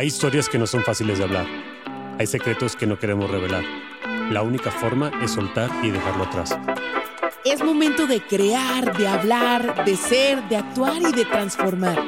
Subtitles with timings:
[0.00, 1.46] Hay historias que no son fáciles de hablar.
[2.18, 3.62] Hay secretos que no queremos revelar.
[4.30, 6.58] La única forma es soltar y dejarlo atrás.
[7.44, 12.02] Es momento de crear, de hablar, de ser, de actuar y de transformar.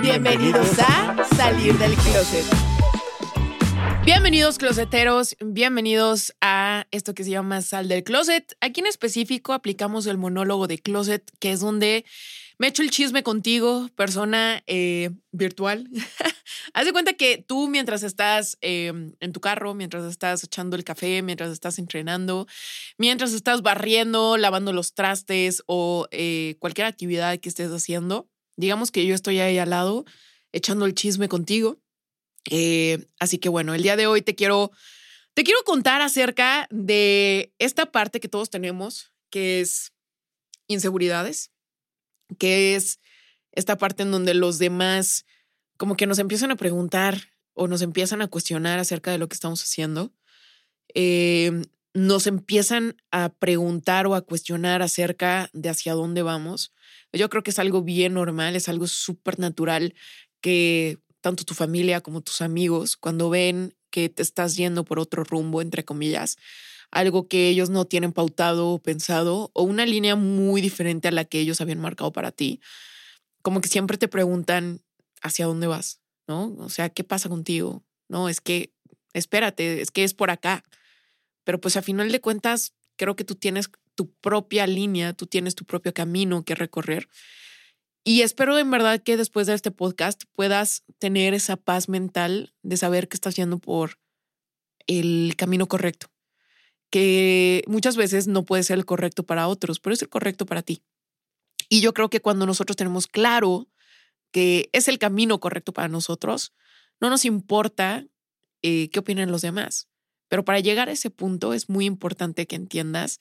[0.00, 2.46] Bienvenidos a Salir del Closet.
[4.06, 8.56] Bienvenidos closeteros, bienvenidos a esto que se llama Sal del Closet.
[8.62, 12.06] Aquí en específico aplicamos el monólogo de Closet, que es donde
[12.58, 15.88] me echo el chisme contigo, persona eh, virtual.
[16.74, 20.84] Haz de cuenta que tú mientras estás em, en tu carro, mientras estás echando el
[20.84, 22.46] café, mientras estás entrenando,
[22.98, 29.06] mientras estás barriendo, lavando los trastes o eh, cualquier actividad que estés haciendo, digamos que
[29.06, 30.04] yo estoy ahí al lado
[30.52, 31.80] echando el chisme contigo
[32.50, 34.70] eh, así que bueno, el día de hoy te quiero,
[35.34, 39.92] te quiero contar acerca de esta parte que todos tenemos, que es
[40.66, 41.50] inseguridades,
[42.38, 43.00] que es
[43.52, 45.26] esta parte en donde los demás
[45.76, 49.34] como que nos empiezan a preguntar o nos empiezan a cuestionar acerca de lo que
[49.34, 50.12] estamos haciendo.
[50.94, 51.62] Eh,
[51.94, 56.72] nos empiezan a preguntar o a cuestionar acerca de hacia dónde vamos.
[57.12, 59.94] Yo creo que es algo bien normal, es algo súper natural
[60.40, 65.22] que tanto tu familia como tus amigos, cuando ven que te estás yendo por otro
[65.22, 66.36] rumbo, entre comillas,
[66.90, 71.24] algo que ellos no tienen pautado o pensado, o una línea muy diferente a la
[71.24, 72.60] que ellos habían marcado para ti,
[73.42, 74.80] como que siempre te preguntan
[75.22, 76.54] hacia dónde vas, ¿no?
[76.58, 77.82] O sea, ¿qué pasa contigo?
[78.08, 78.72] No, es que,
[79.12, 80.64] espérate, es que es por acá.
[81.44, 85.54] Pero pues a final de cuentas, creo que tú tienes tu propia línea, tú tienes
[85.54, 87.08] tu propio camino que recorrer
[88.06, 92.76] y espero en verdad que después de este podcast puedas tener esa paz mental de
[92.76, 93.98] saber que estás yendo por
[94.86, 96.08] el camino correcto,
[96.94, 100.62] que muchas veces no puede ser el correcto para otros, pero es el correcto para
[100.62, 100.84] ti.
[101.68, 103.66] Y yo creo que cuando nosotros tenemos claro
[104.30, 106.52] que es el camino correcto para nosotros,
[107.00, 108.06] no nos importa
[108.62, 109.88] eh, qué opinan los demás.
[110.28, 113.20] Pero para llegar a ese punto es muy importante que entiendas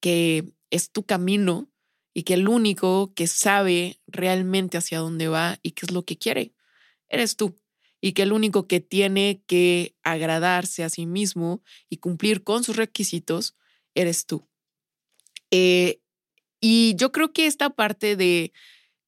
[0.00, 1.70] que es tu camino
[2.14, 6.18] y que el único que sabe realmente hacia dónde va y qué es lo que
[6.18, 6.52] quiere,
[7.08, 7.54] eres tú.
[8.04, 12.76] Y que el único que tiene que agradarse a sí mismo y cumplir con sus
[12.76, 13.56] requisitos,
[13.94, 14.46] eres tú.
[15.50, 16.00] Eh,
[16.60, 18.52] y yo creo que esta parte de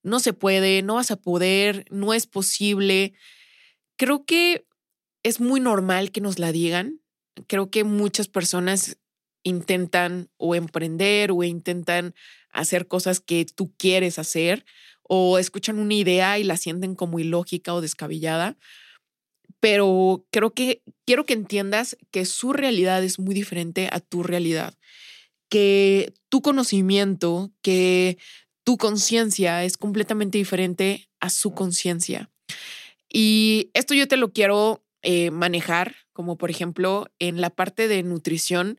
[0.02, 3.12] no se puede, no vas a poder, no es posible,
[3.98, 4.64] creo que
[5.22, 7.02] es muy normal que nos la digan.
[7.48, 8.96] Creo que muchas personas
[9.42, 12.14] intentan o emprender o intentan
[12.48, 14.64] hacer cosas que tú quieres hacer
[15.08, 18.56] o escuchan una idea y la sienten como ilógica o descabellada.
[19.61, 24.75] Pero creo que quiero que entiendas que su realidad es muy diferente a tu realidad,
[25.49, 28.19] que tu conocimiento, que
[28.65, 32.31] tu conciencia es completamente diferente a su conciencia.
[33.09, 38.03] Y esto yo te lo quiero eh, manejar, como por ejemplo en la parte de
[38.03, 38.78] nutrición.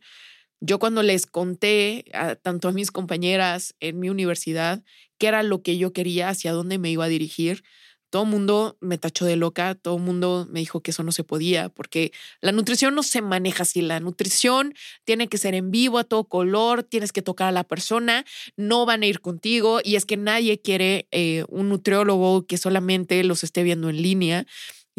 [0.60, 4.84] Yo cuando les conté a, tanto a mis compañeras en mi universidad
[5.18, 7.64] qué era lo que yo quería, hacia dónde me iba a dirigir,
[8.10, 11.12] todo el mundo me tachó de loca, todo el mundo me dijo que eso no
[11.12, 14.74] se podía, porque la nutrición no se maneja así, la nutrición
[15.04, 18.26] tiene que ser en vivo, a todo color, tienes que tocar a la persona,
[18.56, 23.24] no van a ir contigo y es que nadie quiere eh, un nutriólogo que solamente
[23.24, 24.46] los esté viendo en línea.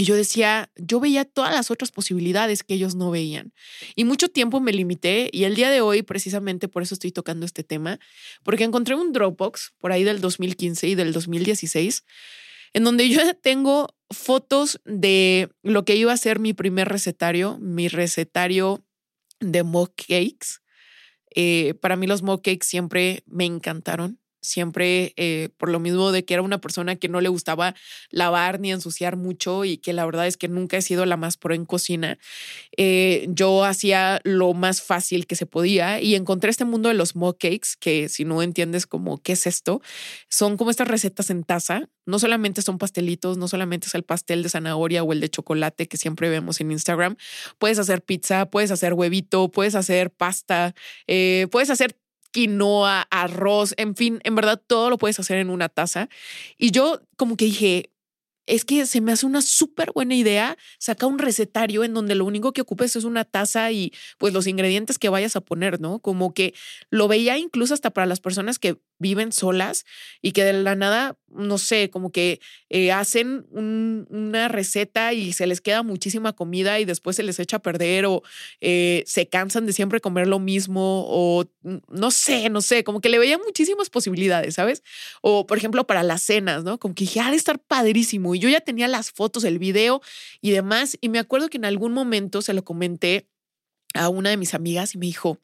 [0.01, 3.53] Y yo decía, yo veía todas las otras posibilidades que ellos no veían.
[3.97, 7.45] Y mucho tiempo me limité y el día de hoy, precisamente por eso estoy tocando
[7.45, 7.99] este tema,
[8.45, 12.05] porque encontré un Dropbox por ahí del 2015 y del 2016,
[12.73, 17.89] en donde yo tengo fotos de lo que iba a ser mi primer recetario, mi
[17.89, 18.85] recetario
[19.41, 20.61] de mock cakes.
[21.35, 24.19] Eh, para mí los mock cakes siempre me encantaron
[24.49, 27.75] siempre eh, por lo mismo de que era una persona que no le gustaba
[28.11, 31.37] lavar ni ensuciar mucho y que la verdad es que nunca he sido la más
[31.37, 32.19] pro en cocina.
[32.77, 37.17] Eh, yo hacía lo más fácil que se podía y encontré este mundo de los
[37.17, 39.81] mock cakes que si no entiendes como qué es esto,
[40.29, 41.89] son como estas recetas en taza.
[42.07, 45.89] No solamente son pastelitos, no solamente es el pastel de zanahoria o el de chocolate
[45.89, 47.17] que siempre vemos en Instagram.
[47.59, 50.75] Puedes hacer pizza, puedes hacer huevito, puedes hacer pasta,
[51.07, 51.97] eh, puedes hacer
[52.31, 56.09] quinoa, arroz, en fin, en verdad todo lo puedes hacer en una taza.
[56.57, 57.91] Y yo como que dije,
[58.49, 62.25] es que se me hace una súper buena idea sacar un recetario en donde lo
[62.25, 66.01] único que ocupes es una taza y pues los ingredientes que vayas a poner, ¿no?
[66.01, 66.55] Como que
[66.91, 69.85] lo veía incluso hasta para las personas que viven solas
[70.23, 72.41] y que de la nada no sé, como que
[72.71, 77.59] eh, hacen una receta y se les queda muchísima comida y después se les echa
[77.59, 78.23] a perder o
[78.61, 83.09] eh, se cansan de siempre comer lo mismo o no sé, no sé, como que
[83.09, 84.83] le veía muchísimas posibilidades, ¿sabes?
[85.21, 86.79] O por ejemplo para las cenas, ¿no?
[86.79, 90.01] Como que dije, ha de estar padrísimo y yo ya tenía las fotos, el video
[90.41, 93.29] y demás y me acuerdo que en algún momento se lo comenté
[93.95, 95.39] a una de mis amigas y me dijo,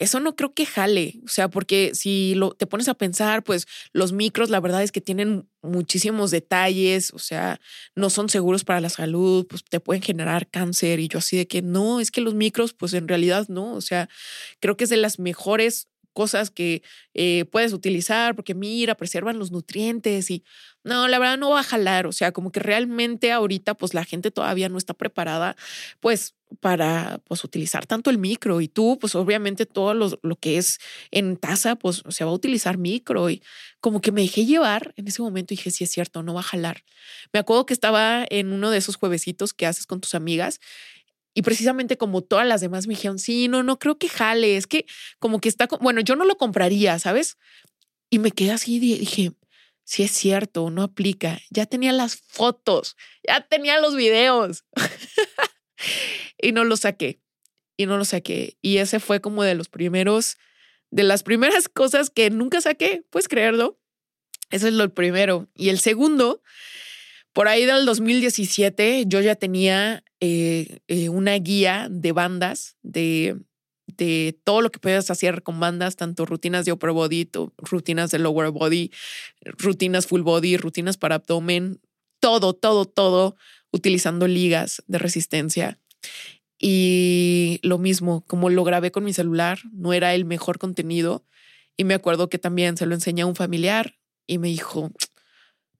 [0.00, 3.66] eso no creo que jale, o sea, porque si lo, te pones a pensar, pues
[3.92, 7.60] los micros, la verdad es que tienen muchísimos detalles, o sea,
[7.94, 11.46] no son seguros para la salud, pues te pueden generar cáncer y yo así de
[11.46, 14.08] que no, es que los micros, pues en realidad no, o sea,
[14.58, 15.88] creo que es de las mejores
[16.20, 16.82] cosas que
[17.14, 20.44] eh, puedes utilizar porque mira, preservan los nutrientes y
[20.84, 24.04] no, la verdad no va a jalar, o sea, como que realmente ahorita pues la
[24.04, 25.56] gente todavía no está preparada
[25.98, 30.58] pues para pues utilizar tanto el micro y tú pues obviamente todo lo, lo que
[30.58, 30.78] es
[31.10, 33.42] en taza pues se va a utilizar micro y
[33.80, 36.40] como que me dejé llevar en ese momento y dije, sí es cierto, no va
[36.40, 36.84] a jalar.
[37.32, 40.60] Me acuerdo que estaba en uno de esos juevesitos que haces con tus amigas
[41.34, 44.66] y precisamente como todas las demás me dijeron, sí, no, no creo que jale, es
[44.66, 44.86] que
[45.18, 47.38] como que está, bueno, yo no lo compraría, ¿sabes?
[48.10, 49.32] Y me quedé así y dije,
[49.84, 51.40] sí es cierto, no aplica.
[51.50, 52.96] Ya tenía las fotos,
[53.26, 54.64] ya tenía los videos.
[56.38, 57.20] y no lo saqué,
[57.76, 58.56] y no lo saqué.
[58.60, 60.36] Y ese fue como de los primeros,
[60.90, 63.78] de las primeras cosas que nunca saqué, puedes creerlo.
[64.50, 65.48] Eso es lo primero.
[65.54, 66.42] Y el segundo
[67.32, 73.40] por ahí del 2017 yo ya tenía eh, eh, una guía de bandas, de,
[73.86, 77.28] de todo lo que puedes hacer con bandas, tanto rutinas de upper body,
[77.58, 78.90] rutinas de lower body,
[79.42, 81.80] rutinas full body, rutinas para abdomen,
[82.20, 83.36] todo, todo, todo
[83.72, 85.78] utilizando ligas de resistencia.
[86.58, 91.24] Y lo mismo, como lo grabé con mi celular, no era el mejor contenido.
[91.76, 93.96] Y me acuerdo que también se lo enseñé a un familiar
[94.26, 94.92] y me dijo,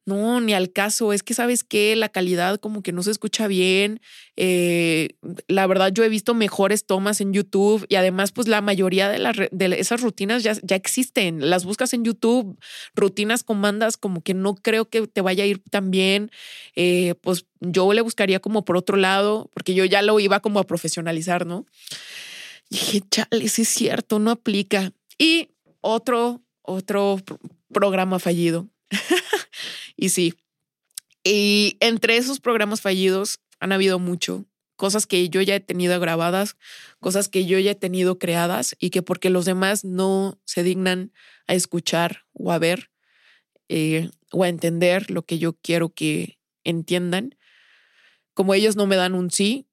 [0.07, 1.13] no, ni al caso.
[1.13, 4.01] Es que sabes que la calidad como que no se escucha bien.
[4.37, 5.11] Eh,
[5.47, 9.19] la verdad, yo he visto mejores tomas en YouTube y además, pues la mayoría de,
[9.19, 11.51] las, de esas rutinas ya, ya existen.
[11.51, 12.59] Las buscas en YouTube,
[12.95, 16.31] rutinas con bandas, como que no creo que te vaya a ir tan bien.
[16.75, 20.61] Eh, pues yo le buscaría como por otro lado, porque yo ya lo iba como
[20.61, 21.67] a profesionalizar, ¿no?
[22.71, 24.93] Y dije, chale, sí es cierto, no aplica.
[25.19, 25.51] Y
[25.81, 27.21] otro, otro
[27.73, 28.69] programa fallido.
[30.01, 30.35] Y sí.
[31.23, 36.57] Y entre esos programas fallidos han habido mucho, cosas que yo ya he tenido grabadas,
[37.01, 41.13] cosas que yo ya he tenido creadas y que porque los demás no se dignan
[41.47, 42.91] a escuchar o a ver
[43.69, 47.37] eh, o a entender lo que yo quiero que entiendan,
[48.33, 49.67] como ellos no me dan un sí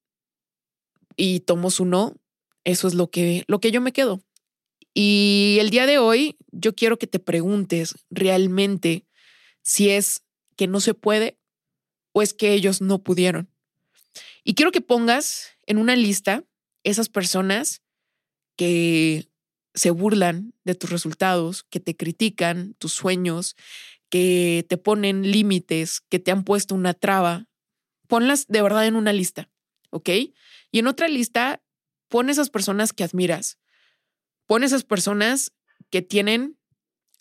[1.15, 2.17] y tomo su no,
[2.65, 4.19] eso es lo que, lo que yo me quedo.
[4.93, 9.06] Y el día de hoy yo quiero que te preguntes realmente
[9.67, 10.23] si es
[10.55, 11.37] que no se puede
[12.13, 13.51] o es que ellos no pudieron.
[14.45, 16.45] Y quiero que pongas en una lista
[16.85, 17.81] esas personas
[18.55, 19.29] que
[19.73, 23.57] se burlan de tus resultados, que te critican tus sueños,
[24.09, 27.49] que te ponen límites, que te han puesto una traba.
[28.07, 29.49] Ponlas de verdad en una lista,
[29.89, 30.09] ¿ok?
[30.71, 31.61] Y en otra lista,
[32.07, 33.59] pon esas personas que admiras.
[34.45, 35.51] Pon esas personas
[35.89, 36.57] que tienen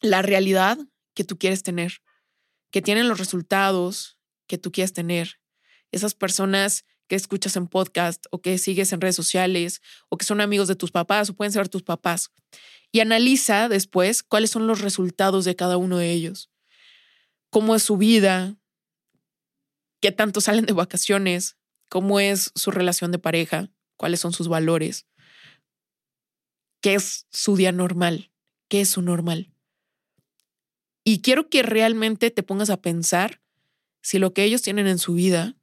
[0.00, 0.78] la realidad
[1.12, 2.06] que tú quieres tener
[2.76, 5.40] que tienen los resultados que tú quieres tener.
[5.93, 9.81] Esas personas que escuchas en podcast o que sigues en redes sociales
[10.11, 12.32] o que son amigos de tus papás o pueden ser tus papás.
[12.93, 16.50] Y analiza después cuáles son los resultados de cada uno de ellos.
[17.49, 18.58] Cómo es su vida,
[20.03, 21.56] qué tanto salen de vacaciones,
[21.89, 25.06] cómo es su relación de pareja, cuáles son sus valores,
[26.82, 28.31] qué es su día normal,
[28.69, 29.56] qué es su normal.
[31.08, 33.41] Y quiero que realmente te pongas a pensar
[34.03, 35.56] si lo que ellos tienen en su vida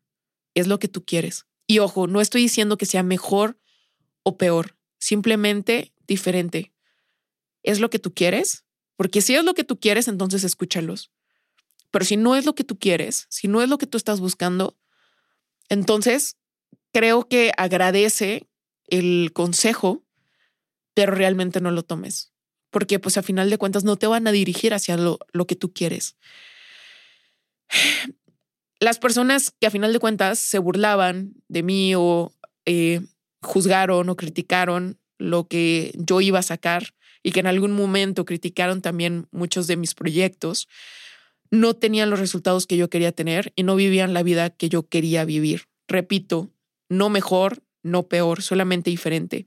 [0.54, 1.48] es lo que tú quieres.
[1.68, 3.60] Y ojo, no estoy diciendo que sea mejor
[4.24, 6.74] o peor, simplemente diferente.
[7.62, 8.64] ¿Es lo que tú quieres?
[8.96, 11.12] Porque si es lo que tú quieres, entonces escúchalos.
[11.92, 14.22] Pero si no es lo que tú quieres, si no es lo que tú estás
[14.22, 14.78] buscando,
[15.68, 16.38] entonces
[16.94, 18.48] creo que agradece
[18.88, 20.06] el consejo,
[20.94, 22.33] pero realmente no lo tomes
[22.74, 25.72] porque pues a final de cuentas no te van a dirigir hacia lo, que tú
[25.72, 26.18] quieres.
[28.80, 32.34] Las personas que a final de cuentas se burlaban de mí o
[32.66, 33.00] eh,
[33.42, 38.82] juzgaron o criticaron lo que yo iba a sacar y que en algún momento criticaron
[38.82, 40.68] también muchos de mis proyectos,
[41.52, 44.90] no tenían los resultados que yo quería tener y no vivían la vida que yo
[44.90, 45.68] quería vivir.
[45.88, 46.50] Repito,
[46.90, 49.46] no mejor, no peor, solamente diferente.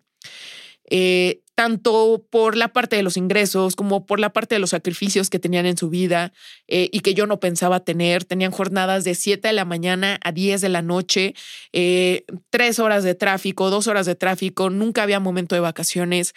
[0.89, 5.31] Eh, tanto por la parte de los ingresos como por la parte de los sacrificios
[5.31, 6.35] que tenían en su vida
[6.69, 8.25] eh, y que yo no pensaba tener.
[8.25, 11.35] Tenían jornadas de 7 de la mañana a 10 de la noche,
[11.73, 16.35] eh, tres horas de tráfico, dos horas de tráfico, nunca había momento de vacaciones.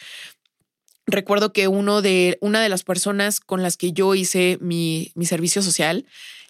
[1.05, 5.25] Recuerdo que uno de, una de las personas con las que yo hice mi, mi
[5.25, 6.05] servicio social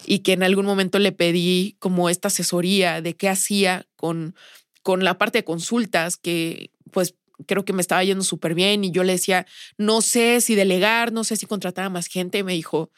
[0.06, 4.36] y que en algún momento le pedí como esta asesoría de qué hacía con,
[4.84, 7.16] con la parte de consultas, que pues
[7.48, 9.46] creo que me estaba yendo súper bien y yo le decía,
[9.78, 12.40] no sé si delegar, no sé si contratar a más gente.
[12.40, 12.92] Y me dijo,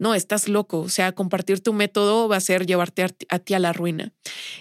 [0.00, 0.80] no, estás loco.
[0.80, 4.12] O sea, compartir tu método va a ser llevarte a, ti a la ruina.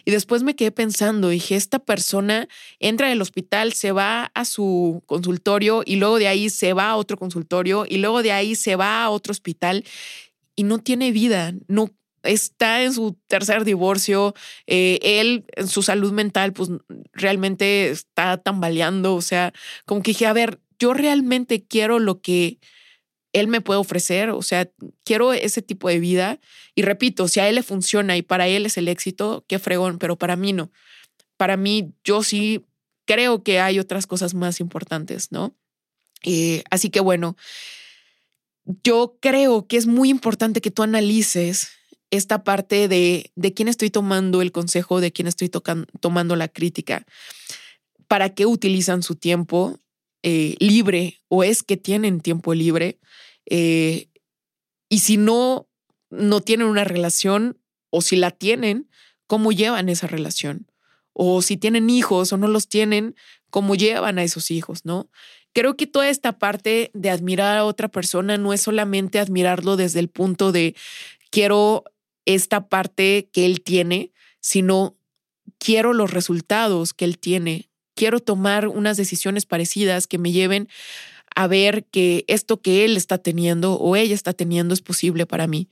[0.04, 2.48] Y después me quedé pensando, dije, esta persona
[2.80, 6.98] entra del hospital, se va a su consultorio y luego de ahí se va a
[6.98, 9.86] otro consultorio y luego de ahí se va a otro hospital
[10.58, 11.90] y no tiene vida, no
[12.34, 14.36] está en su tercer divorcio,
[14.68, 16.70] eh, él en su salud mental pues
[17.14, 19.52] realmente está tambaleando, o sea,
[19.86, 22.60] como que dije, a ver, yo realmente quiero lo que
[23.34, 24.70] él me puede ofrecer, o sea,
[25.04, 26.40] quiero ese tipo de vida
[26.76, 29.98] y repito, si a él le funciona y para él es el éxito, qué fregón,
[29.98, 30.72] pero para mí no.
[31.38, 32.66] Para mí yo sí
[33.06, 35.56] creo que hay otras cosas más importantes, ¿no?
[36.24, 37.38] Eh, así que bueno,
[38.84, 41.79] yo creo que es muy importante que tú analices
[42.12, 47.06] esta parte de, de quién estoy tomando el consejo, de quién estoy tomando la crítica,
[48.08, 49.80] para qué utilizan su tiempo
[50.24, 53.00] eh, libre o es que tienen tiempo libre.
[53.46, 54.10] Eh,
[54.90, 55.70] y si no,
[56.10, 57.58] no tienen una relación
[57.90, 58.90] o si la tienen,
[59.28, 60.68] ¿cómo llevan esa relación?
[61.14, 63.16] O si tienen hijos o no los tienen,
[63.50, 64.84] ¿cómo llevan a esos hijos?
[64.84, 65.10] ¿No?
[65.54, 70.00] Creo que toda esta parte de admirar a otra persona no es solamente admirarlo desde
[70.00, 70.76] el punto de
[71.32, 71.84] quiero
[72.36, 74.98] esta parte que él tiene, sino
[75.58, 77.70] quiero los resultados que él tiene.
[77.96, 80.70] Quiero tomar unas decisiones parecidas que me lleven
[81.36, 85.48] a ver que esto que él está teniendo o ella está teniendo es posible para
[85.48, 85.70] mí.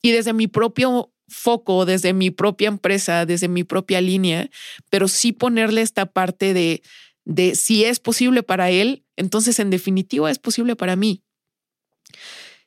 [0.00, 4.48] Y desde mi propio foco, desde mi propia empresa, desde mi propia línea,
[4.90, 6.82] pero sí ponerle esta parte de,
[7.24, 11.24] de si es posible para él, entonces en definitiva es posible para mí.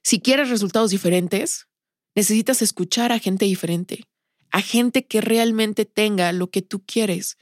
[0.03, 1.69] Si quieres resultados diferentes,
[2.16, 4.04] Necesitas escuchar a gente diferente,
[4.51, 7.38] a gente que realmente tenga lo que tú quieres.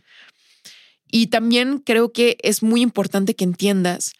[1.09, 4.13] Y también creo que es muy importante que entiendas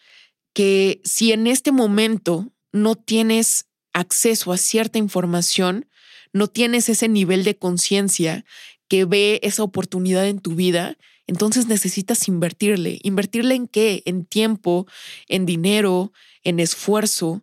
[0.54, 5.86] que si en este momento no tienes acceso a cierta información,
[6.32, 8.44] no tienes ese nivel de conciencia
[8.88, 12.98] que ve esa oportunidad en tu vida, entonces necesitas invertirle.
[13.02, 14.02] ¿Invertirle en qué?
[14.06, 14.86] En tiempo,
[15.28, 16.12] en dinero,
[16.42, 17.42] en esfuerzo.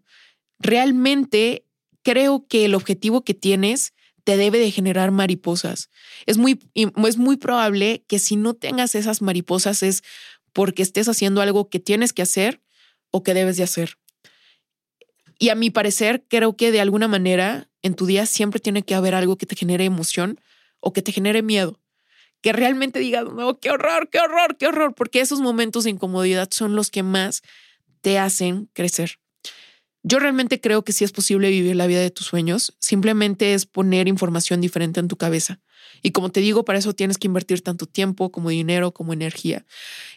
[0.60, 1.66] Realmente
[2.06, 3.94] creo que el objetivo que tienes
[4.24, 5.90] te debe de generar mariposas.
[6.28, 10.04] Es muy, es muy probable que si no tengas esas mariposas es
[10.54, 12.62] porque estés haciendo algo que tienes que hacer
[13.10, 13.98] o que debes de hacer.
[15.40, 18.96] Y a mi parecer, creo que de alguna manera en tu día siempre tiene que
[18.96, 20.40] haber algo que te genere emoción
[20.80, 21.82] o que te genere miedo.
[22.42, 26.50] Que realmente digas, no, qué horror, qué horror, qué horror, porque esos momentos de incomodidad
[26.52, 27.42] son los que más
[28.02, 29.18] te hacen crecer.
[30.08, 33.66] Yo realmente creo que sí es posible vivir la vida de tus sueños, simplemente es
[33.66, 35.60] poner información diferente en tu cabeza.
[36.02, 39.66] Y como te digo, para eso tienes que invertir tanto tiempo como dinero como energía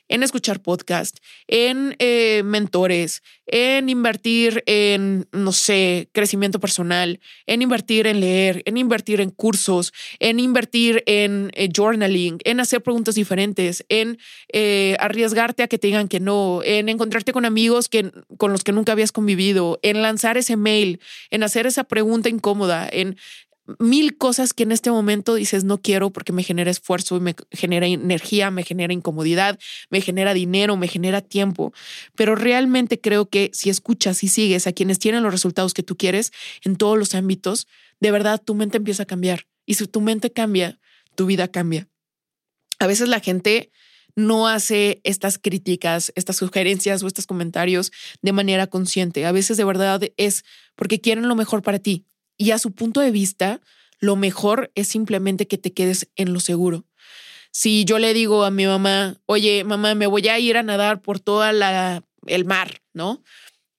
[0.09, 8.07] en escuchar podcast, en eh, mentores, en invertir en, no sé, crecimiento personal, en invertir
[8.07, 13.85] en leer, en invertir en cursos, en invertir en eh, journaling, en hacer preguntas diferentes,
[13.89, 14.19] en
[14.53, 18.65] eh, arriesgarte a que te digan que no, en encontrarte con amigos que, con los
[18.65, 23.17] que nunca habías convivido, en lanzar ese mail, en hacer esa pregunta incómoda, en
[23.79, 27.35] mil cosas que en este momento dices no quiero porque me genera esfuerzo y me
[27.51, 29.59] genera energía, me genera incomodidad,
[29.91, 31.73] me genera dinero, me genera tiempo.
[32.15, 35.97] Pero realmente creo que si escuchas y sigues a quienes tienen los resultados que tú
[35.97, 36.33] quieres
[36.63, 37.67] en todos los ámbitos,
[38.01, 39.47] de verdad tu mente empieza a cambiar.
[39.67, 40.79] Y si tu mente cambia,
[41.15, 41.89] tu vida cambia.
[42.79, 43.71] A veces la gente
[44.15, 49.27] no hace estas críticas, estas sugerencias o estos comentarios de manera consciente.
[49.27, 50.45] A veces de verdad es
[50.75, 52.05] porque quieren lo mejor para ti
[52.39, 53.61] y a su punto de vista,
[53.99, 56.87] lo mejor es simplemente que te quedes en lo seguro.
[57.51, 61.03] Si yo le digo a mi mamá, oye, mamá, me voy a ir a nadar
[61.03, 63.23] por toda la el mar, ¿no?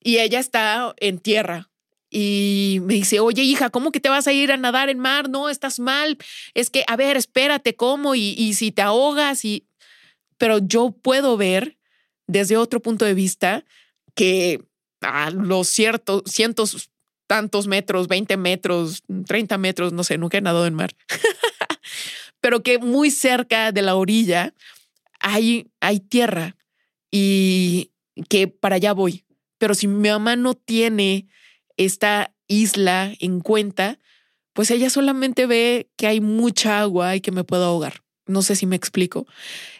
[0.01, 1.70] Y ella está en tierra
[2.10, 5.30] y me dice, oye, hija, ¿cómo que te vas a ir a nadar en mar?
[5.30, 6.18] No, estás mal.
[6.54, 8.16] Es que, a ver, espérate, ¿cómo?
[8.16, 9.66] Y, si te ahogas y...
[10.38, 11.78] Pero yo puedo ver
[12.25, 13.66] desde otro punto de vista
[14.16, 14.63] que
[15.01, 16.89] a los ciertos, cientos
[17.29, 20.95] tantos metros, 20 metros, 30 metros, no sé, nunca he nadado en mar,
[22.41, 24.55] pero que muy cerca de la orilla
[25.19, 26.55] hay, hay tierra
[27.12, 27.91] y,
[28.29, 29.25] que para allá voy.
[29.59, 31.27] Pero si mi mamá no tiene
[31.77, 34.00] esta isla en cuenta,
[34.53, 38.01] pues ella solamente ve que hay mucha agua y que me puedo ahogar.
[38.25, 39.27] No sé si me explico.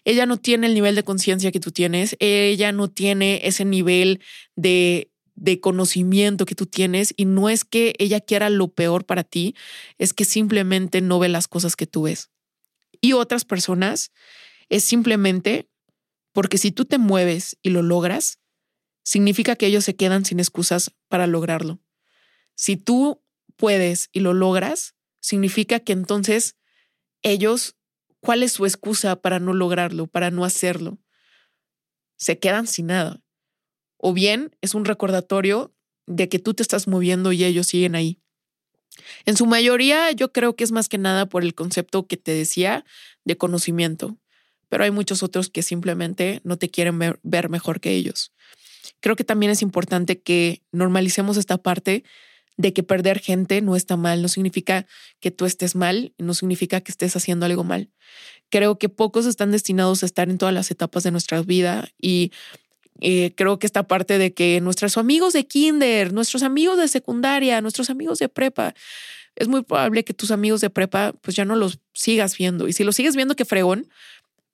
[0.06, 4.22] Ella no tiene el nivel de conciencia que tú tienes, ella no tiene ese nivel
[4.56, 5.10] de,
[5.40, 9.56] de conocimiento que tú tienes y no es que ella quiera lo peor para ti,
[9.98, 12.30] es que simplemente no ve las cosas que tú ves.
[13.02, 14.12] Y otras personas
[14.68, 15.70] es simplemente
[16.34, 18.40] porque si tú te mueves y lo logras,
[19.04, 21.80] significa que ellos se quedan sin excusas para lograrlo.
[22.56, 23.24] Si tú
[23.56, 26.58] puedes y lo logras, significa que entonces
[27.22, 27.78] ellos,
[28.20, 31.00] ¿cuál es su excusa para no lograrlo, para no hacerlo?
[32.18, 33.22] Se quedan sin nada.
[34.00, 35.72] O bien es un recordatorio
[36.08, 38.18] de que tú te estás moviendo y ellos siguen ahí.
[39.26, 42.34] En su mayoría yo creo que es más que nada por el concepto que te
[42.34, 42.84] decía
[43.24, 44.18] de conocimiento,
[44.68, 48.34] pero hay muchos otros que simplemente no te quieren ver, mejor que ellos
[49.00, 52.04] creo que también es importante que normalicemos esta parte
[52.58, 54.86] de que perder gente no está mal, no significa
[55.20, 57.90] que tú estés mal, no significa que estés haciendo algo mal.
[58.50, 62.32] Creo que pocos están destinados a estar en todas las etapas de nuestra vida y
[63.02, 67.62] eh, creo que esta parte de que nuestros amigos de kinder, nuestros amigos de secundaria,
[67.62, 68.74] nuestros amigos de prepa,
[69.36, 72.74] es muy probable que tus amigos de prepa pues ya no los sigas viendo y
[72.74, 73.88] si los sigues viendo que fregón,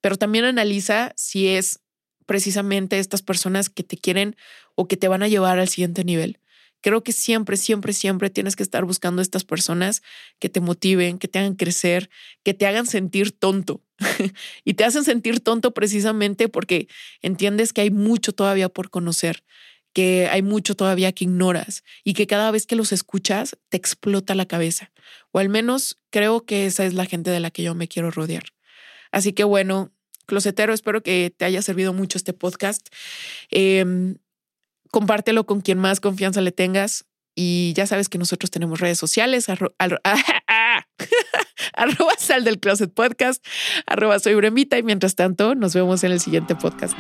[0.02, 1.80] pero también analiza si es
[2.26, 4.36] precisamente estas personas que te quieren
[4.76, 6.40] o que te van a llevar al siguiente nivel.
[6.82, 10.02] Creo que siempre, siempre, siempre tienes que estar buscando estas personas
[10.40, 12.10] que te motiven, que te hagan crecer,
[12.44, 13.82] que te hagan sentir tonto.
[14.64, 16.88] y te hacen sentir tonto precisamente porque
[17.22, 19.44] entiendes que hay mucho todavía por conocer,
[19.94, 24.36] que hay mucho todavía que ignoras y que cada vez que los escuchas te explota
[24.36, 24.92] la cabeza.
[25.32, 28.12] O al menos creo que esa es la gente de la que yo me quiero
[28.12, 28.44] rodear.
[29.12, 29.94] Así que bueno,
[30.26, 32.88] closetero, espero que te haya servido mucho este podcast.
[33.50, 34.18] Em,
[34.92, 37.06] compártelo con quien más confianza le tengas.
[37.36, 39.48] Y ya sabes que nosotros tenemos redes sociales,
[41.74, 43.46] arroba sal del closet podcast,
[43.86, 46.98] arroba soy Bremita y mientras tanto nos vemos en el siguiente podcast.